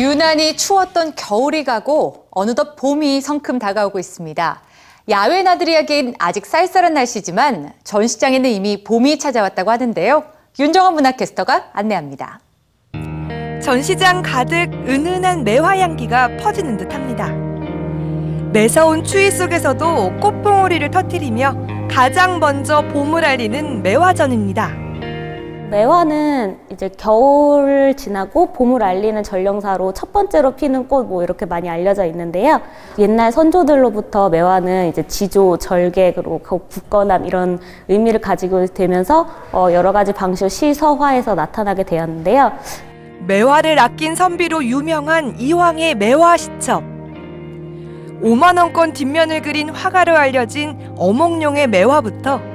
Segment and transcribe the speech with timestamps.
[0.00, 4.62] 유난히 추웠던 겨울이 가고 어느덧 봄이 성큼 다가오고 있습니다.
[5.10, 10.24] 야외 나들이하기엔 아직 쌀쌀한 날씨지만 전 시장에는 이미 봄이 찾아왔다고 하는데요.
[10.58, 12.40] 윤정원 문화캐스터가 안내합니다.
[13.62, 17.28] 전시장 가득 은은한 매화 향기가 퍼지는 듯합니다.
[18.52, 24.89] 매서운 추위 속에서도 꽃봉오리를 터뜨리며 가장 먼저 봄을 알리는 매화전입니다.
[25.70, 32.04] 매화는 이제 겨울 지나고 봄을 알리는 전령사로 첫 번째로 피는 꽃 뭐 이렇게 많이 알려져
[32.06, 32.60] 있는데요.
[32.98, 40.48] 옛날 선조들로부터 매화는 이제 지조, 절개로 굳건함 이런 의미를 가지고 되면서 어 여러 가지 방식
[40.48, 42.52] 시서화에서 나타나게 되었는데요.
[43.28, 46.82] 매화를 아낀 선비로 유명한 이황의 매화 시첩.
[48.22, 52.49] 5만 원권 뒷면을 그린 화가로 알려진 어몽룡의 매화부터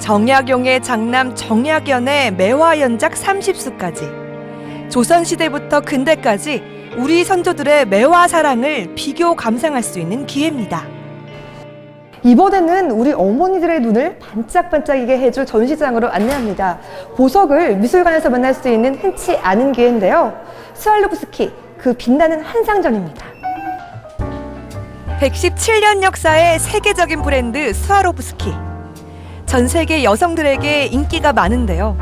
[0.00, 6.62] 정약용의 장남 정약연의 매화 연작 30수까지 조선시대부터 근대까지
[6.96, 10.84] 우리 선조들의 매화 사랑을 비교 감상할 수 있는 기회입니다.
[12.22, 16.78] 이번에는 우리 어머니들의 눈을 반짝반짝이게 해줄 전시장으로 안내합니다.
[17.16, 20.36] 보석을 미술관에서 만날 수 있는 흔치 않은 기회인데요.
[20.74, 23.26] 스왈로브스키, 그 빛나는 한상전입니다.
[25.20, 28.69] 117년 역사의 세계적인 브랜드 스와로브스키.
[29.50, 31.98] 전 세계 여성들에게 인기가 많은데요.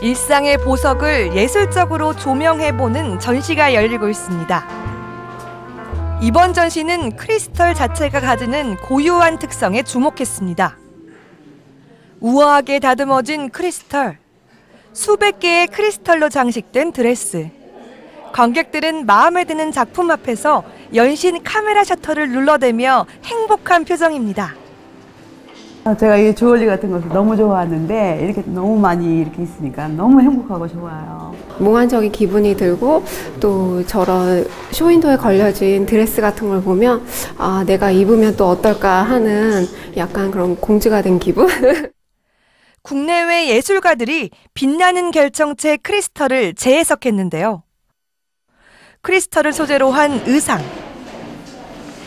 [0.00, 4.66] 일상의 보석을 예술적으로 조명해보는 전시가 열리고 있습니다.
[6.22, 10.78] 이번 전시는 크리스털 자체가 가지는 고유한 특성에 주목했습니다.
[12.20, 14.16] 우아하게 다듬어진 크리스털,
[14.94, 17.50] 수백 개의 크리스털로 장식된 드레스.
[18.32, 24.63] 관객들은 마음에 드는 작품 앞에서 연신 카메라 셔터를 눌러대며 행복한 표정입니다.
[25.86, 30.66] 아, 제가 이 주얼리 같은 것을 너무 좋아하는데 이렇게 너무 많이 이렇게 있으니까 너무 행복하고
[30.66, 31.34] 좋아요.
[31.58, 33.04] 몽환적인 기분이 들고
[33.38, 37.04] 또 저런 쇼윈도에 걸려진 드레스 같은 걸 보면
[37.36, 39.66] 아 내가 입으면 또 어떨까 하는
[39.98, 41.48] 약간 그런 공주가 된 기분
[42.80, 47.62] 국내외 예술가들이 빛나는 결정체 크리스털을 재해석했는데요.
[49.02, 50.60] 크리스털을 소재로 한 의상,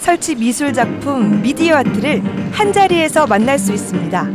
[0.00, 2.22] 설치 미술 작품, 미디어 아트를
[2.52, 4.28] 한 자리에서 만날 수 있습니다.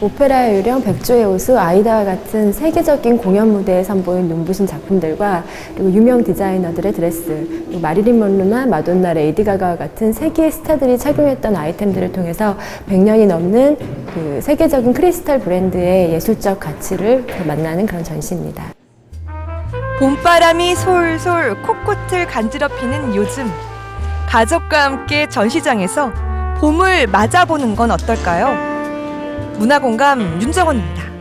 [0.00, 5.44] 오페라의 유령, 백조의 호수, 아이다와 같은 세계적인 공연 무대에 선보인 눈부신 작품들과
[5.74, 12.56] 그리고 유명 디자이너들의 드레스, 마릴린 먼로나 마돈나, 레이디 가가와 같은 세계의 스타들이 착용했던 아이템들을 통해서
[12.88, 13.76] 100년이 넘는
[14.14, 18.74] 그 세계적인 크리스탈 브랜드의 예술적 가치를 만나는 그런 전시입니다.
[19.98, 23.44] 봄바람이 솔솔 코끝을 간지럽히는 요즘
[24.32, 26.10] 가족과 함께 전시장에서
[26.58, 28.54] 봄을 맞아보는 건 어떨까요?
[29.58, 31.11] 문화공감 윤정원입니다.